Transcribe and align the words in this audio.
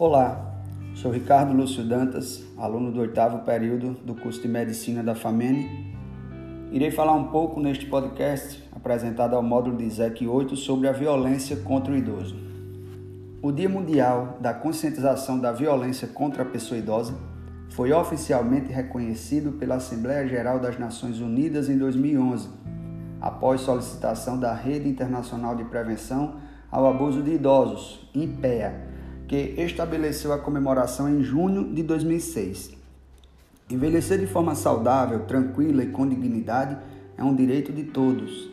Olá, 0.00 0.54
sou 0.94 1.10
Ricardo 1.10 1.52
Lúcio 1.52 1.82
Dantas, 1.82 2.44
aluno 2.56 2.92
do 2.92 3.00
oitavo 3.00 3.40
período 3.40 3.96
do 4.04 4.14
curso 4.14 4.40
de 4.40 4.46
Medicina 4.46 5.02
da 5.02 5.12
FAMENE. 5.12 5.92
Irei 6.70 6.92
falar 6.92 7.14
um 7.14 7.24
pouco 7.32 7.58
neste 7.58 7.84
podcast, 7.86 8.62
apresentado 8.70 9.34
ao 9.34 9.42
módulo 9.42 9.76
de 9.76 9.90
ZEC 9.90 10.24
8, 10.24 10.54
sobre 10.54 10.86
a 10.86 10.92
violência 10.92 11.56
contra 11.56 11.92
o 11.92 11.96
idoso. 11.96 12.36
O 13.42 13.50
Dia 13.50 13.68
Mundial 13.68 14.38
da 14.40 14.54
Conscientização 14.54 15.36
da 15.36 15.50
Violência 15.50 16.06
contra 16.06 16.44
a 16.44 16.46
Pessoa 16.46 16.78
Idosa 16.78 17.18
foi 17.70 17.92
oficialmente 17.92 18.70
reconhecido 18.70 19.58
pela 19.58 19.74
Assembleia 19.74 20.28
Geral 20.28 20.60
das 20.60 20.78
Nações 20.78 21.20
Unidas 21.20 21.68
em 21.68 21.76
2011, 21.76 22.48
após 23.20 23.62
solicitação 23.62 24.38
da 24.38 24.54
Rede 24.54 24.88
Internacional 24.88 25.56
de 25.56 25.64
Prevenção 25.64 26.36
ao 26.70 26.86
Abuso 26.86 27.20
de 27.20 27.32
Idosos, 27.32 28.08
INPEA, 28.14 28.87
que 29.28 29.54
estabeleceu 29.58 30.32
a 30.32 30.38
comemoração 30.38 31.06
em 31.06 31.22
junho 31.22 31.74
de 31.74 31.82
2006. 31.82 32.70
Envelhecer 33.68 34.18
de 34.18 34.26
forma 34.26 34.54
saudável, 34.54 35.26
tranquila 35.26 35.84
e 35.84 35.90
com 35.90 36.08
dignidade 36.08 36.78
é 37.18 37.22
um 37.22 37.36
direito 37.36 37.70
de 37.70 37.84
todos. 37.84 38.50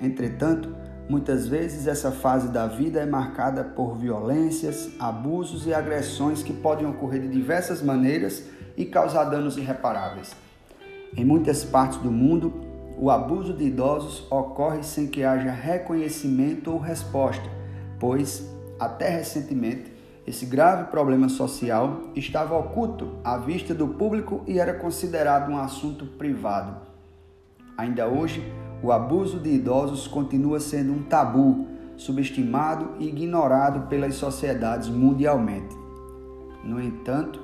Entretanto, 0.00 0.74
muitas 1.08 1.46
vezes 1.46 1.86
essa 1.86 2.10
fase 2.10 2.48
da 2.48 2.66
vida 2.66 2.98
é 2.98 3.06
marcada 3.06 3.62
por 3.62 3.96
violências, 3.96 4.90
abusos 4.98 5.68
e 5.68 5.72
agressões 5.72 6.42
que 6.42 6.52
podem 6.52 6.88
ocorrer 6.88 7.20
de 7.20 7.28
diversas 7.28 7.80
maneiras 7.80 8.42
e 8.76 8.84
causar 8.84 9.24
danos 9.24 9.56
irreparáveis. 9.56 10.34
Em 11.16 11.24
muitas 11.24 11.62
partes 11.62 11.98
do 11.98 12.10
mundo, 12.10 12.52
o 12.98 13.10
abuso 13.10 13.52
de 13.52 13.64
idosos 13.64 14.26
ocorre 14.28 14.82
sem 14.82 15.06
que 15.06 15.22
haja 15.22 15.52
reconhecimento 15.52 16.72
ou 16.72 16.78
resposta, 16.78 17.48
pois, 18.00 18.44
até 18.78 19.08
recentemente, 19.08 19.99
esse 20.26 20.44
grave 20.46 20.90
problema 20.90 21.28
social 21.28 22.02
estava 22.14 22.56
oculto 22.56 23.16
à 23.24 23.38
vista 23.38 23.74
do 23.74 23.88
público 23.88 24.42
e 24.46 24.58
era 24.58 24.74
considerado 24.74 25.50
um 25.50 25.58
assunto 25.58 26.06
privado. 26.06 26.76
Ainda 27.76 28.06
hoje, 28.06 28.44
o 28.82 28.92
abuso 28.92 29.38
de 29.40 29.50
idosos 29.50 30.06
continua 30.06 30.60
sendo 30.60 30.92
um 30.92 31.02
tabu, 31.02 31.66
subestimado 31.96 32.90
e 32.98 33.08
ignorado 33.08 33.88
pelas 33.88 34.14
sociedades 34.14 34.88
mundialmente. 34.88 35.74
No 36.62 36.80
entanto, 36.80 37.42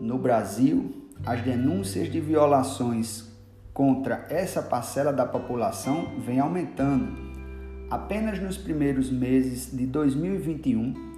no 0.00 0.18
Brasil, 0.18 0.92
as 1.24 1.40
denúncias 1.42 2.10
de 2.10 2.20
violações 2.20 3.28
contra 3.72 4.26
essa 4.28 4.60
parcela 4.60 5.12
da 5.12 5.24
população 5.24 6.18
vêm 6.18 6.40
aumentando. 6.40 7.30
Apenas 7.90 8.40
nos 8.40 8.56
primeiros 8.56 9.10
meses 9.10 9.70
de 9.76 9.86
2021, 9.86 11.09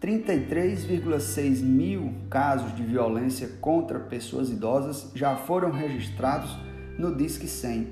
33,6 0.00 1.60
mil 1.60 2.14
casos 2.30 2.74
de 2.76 2.84
violência 2.84 3.48
contra 3.60 3.98
pessoas 3.98 4.48
idosas 4.48 5.10
já 5.12 5.34
foram 5.34 5.72
registrados 5.72 6.56
no 6.96 7.16
Disque 7.16 7.48
100, 7.48 7.88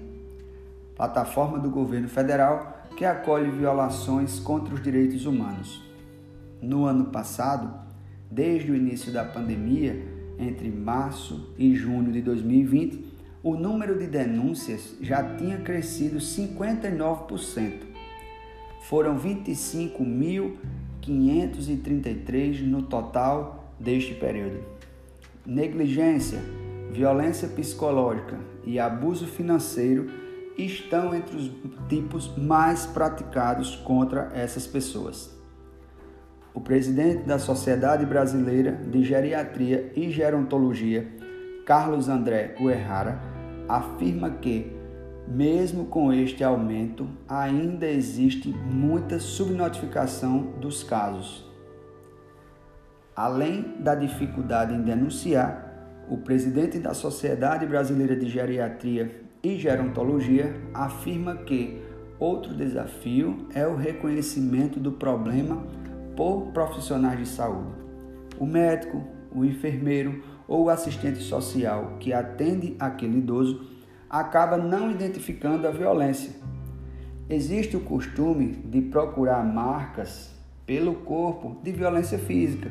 plataforma 0.94 1.58
do 1.58 1.68
governo 1.68 2.08
federal 2.08 2.86
que 2.96 3.04
acolhe 3.04 3.50
violações 3.50 4.38
contra 4.38 4.72
os 4.72 4.80
direitos 4.80 5.26
humanos. 5.26 5.82
No 6.62 6.84
ano 6.84 7.06
passado, 7.06 7.74
desde 8.30 8.70
o 8.70 8.76
início 8.76 9.12
da 9.12 9.24
pandemia, 9.24 10.00
entre 10.38 10.70
março 10.70 11.52
e 11.58 11.74
junho 11.74 12.12
de 12.12 12.22
2020, 12.22 13.04
o 13.42 13.56
número 13.56 13.98
de 13.98 14.06
denúncias 14.06 14.94
já 15.00 15.36
tinha 15.36 15.58
crescido 15.58 16.18
59%. 16.18 17.72
Foram 18.82 19.18
25 19.18 20.04
mil 20.04 20.56
533 21.06 22.62
no 22.62 22.82
total 22.82 23.72
deste 23.78 24.14
período. 24.14 24.58
Negligência, 25.46 26.40
violência 26.90 27.48
psicológica 27.48 28.36
e 28.64 28.80
abuso 28.80 29.26
financeiro 29.26 30.10
estão 30.58 31.14
entre 31.14 31.36
os 31.36 31.50
tipos 31.88 32.36
mais 32.36 32.86
praticados 32.86 33.76
contra 33.76 34.30
essas 34.34 34.66
pessoas. 34.66 35.30
O 36.52 36.60
presidente 36.60 37.24
da 37.24 37.38
Sociedade 37.38 38.04
Brasileira 38.04 38.72
de 38.72 39.04
Geriatria 39.04 39.92
e 39.94 40.10
Gerontologia, 40.10 41.06
Carlos 41.64 42.08
André 42.08 42.56
Uerrara, 42.60 43.20
afirma 43.68 44.30
que 44.30 44.75
mesmo 45.26 45.86
com 45.86 46.12
este 46.12 46.44
aumento, 46.44 47.08
ainda 47.28 47.86
existe 47.86 48.48
muita 48.48 49.18
subnotificação 49.18 50.52
dos 50.60 50.82
casos. 50.82 51.44
Além 53.14 53.76
da 53.80 53.94
dificuldade 53.94 54.74
em 54.74 54.82
denunciar, 54.82 56.04
o 56.08 56.18
presidente 56.18 56.78
da 56.78 56.94
Sociedade 56.94 57.66
Brasileira 57.66 58.14
de 58.14 58.28
Geriatria 58.28 59.22
e 59.42 59.56
Gerontologia 59.56 60.54
afirma 60.72 61.36
que 61.36 61.82
outro 62.18 62.54
desafio 62.54 63.48
é 63.54 63.66
o 63.66 63.74
reconhecimento 63.74 64.78
do 64.78 64.92
problema 64.92 65.66
por 66.14 66.52
profissionais 66.52 67.18
de 67.18 67.26
saúde. 67.26 67.70
O 68.38 68.46
médico, 68.46 69.02
o 69.34 69.44
enfermeiro 69.44 70.22
ou 70.46 70.64
o 70.64 70.70
assistente 70.70 71.22
social 71.22 71.96
que 71.98 72.12
atende 72.12 72.76
aquele 72.78 73.18
idoso 73.18 73.75
acaba 74.08 74.56
não 74.56 74.90
identificando 74.90 75.66
a 75.66 75.70
violência. 75.70 76.30
Existe 77.28 77.76
o 77.76 77.80
costume 77.80 78.52
de 78.64 78.80
procurar 78.80 79.44
marcas 79.44 80.30
pelo 80.64 80.94
corpo 80.94 81.56
de 81.62 81.72
violência 81.72 82.18
física 82.18 82.70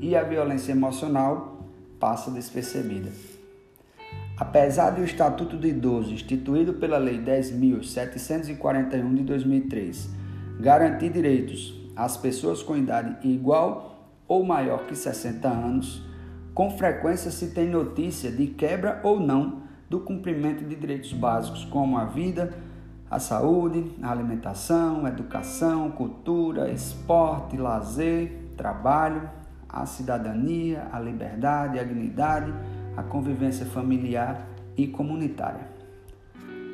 e 0.00 0.14
a 0.14 0.22
violência 0.22 0.72
emocional 0.72 1.66
passa 1.98 2.30
despercebida. 2.30 3.10
Apesar 4.36 4.90
do 4.90 5.02
Estatuto 5.04 5.56
do 5.56 5.66
Idoso, 5.66 6.12
instituído 6.12 6.74
pela 6.74 6.98
Lei 6.98 7.18
10.741 7.18 9.14
de 9.14 9.22
2003, 9.22 10.10
garantir 10.60 11.10
direitos 11.10 11.80
às 11.94 12.16
pessoas 12.16 12.62
com 12.62 12.76
idade 12.76 13.26
igual 13.26 14.10
ou 14.26 14.44
maior 14.44 14.86
que 14.86 14.96
60 14.96 15.48
anos, 15.48 16.02
com 16.52 16.70
frequência 16.76 17.30
se 17.30 17.52
tem 17.52 17.68
notícia 17.68 18.30
de 18.30 18.48
quebra 18.48 19.00
ou 19.02 19.20
não 19.20 19.62
do 19.88 20.00
cumprimento 20.00 20.64
de 20.64 20.74
direitos 20.74 21.12
básicos 21.12 21.64
como 21.64 21.98
a 21.98 22.04
vida, 22.04 22.54
a 23.10 23.18
saúde, 23.18 23.92
a 24.02 24.10
alimentação, 24.10 25.06
a 25.06 25.08
educação, 25.08 25.90
cultura, 25.90 26.70
esporte, 26.70 27.56
lazer, 27.56 28.32
trabalho, 28.56 29.28
a 29.68 29.86
cidadania, 29.86 30.88
a 30.92 30.98
liberdade, 30.98 31.78
a 31.78 31.84
dignidade, 31.84 32.52
a 32.96 33.02
convivência 33.02 33.66
familiar 33.66 34.46
e 34.76 34.86
comunitária. 34.86 35.68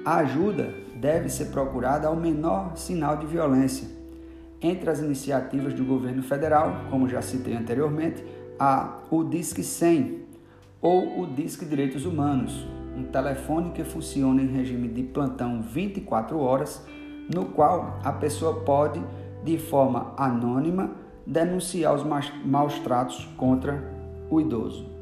A 0.04 0.16
ajuda 0.16 0.72
deve 0.96 1.28
ser 1.28 1.46
procurada 1.46 2.08
ao 2.08 2.16
menor 2.16 2.76
sinal 2.76 3.16
de 3.16 3.26
violência. 3.26 3.88
Entre 4.62 4.88
as 4.88 5.00
iniciativas 5.00 5.72
do 5.72 5.84
governo 5.84 6.22
federal, 6.22 6.86
como 6.90 7.08
já 7.08 7.22
citei 7.22 7.54
anteriormente, 7.54 8.24
há 8.58 8.98
o 9.10 9.24
Disque 9.24 9.62
100 9.62 10.20
ou 10.80 11.22
o 11.22 11.26
Disque 11.26 11.64
Direitos 11.64 12.04
Humanos, 12.04 12.66
um 12.96 13.04
telefone 13.04 13.70
que 13.70 13.84
funciona 13.84 14.42
em 14.42 14.46
regime 14.46 14.88
de 14.88 15.02
plantão 15.02 15.62
24 15.62 16.38
horas, 16.38 16.84
no 17.32 17.46
qual 17.46 17.98
a 18.02 18.12
pessoa 18.12 18.60
pode, 18.60 19.02
de 19.44 19.58
forma 19.58 20.12
anônima, 20.16 20.90
denunciar 21.26 21.94
os 21.94 22.04
maus 22.44 22.78
tratos 22.80 23.28
contra 23.36 23.82
o 24.28 24.40
idoso. 24.40 24.99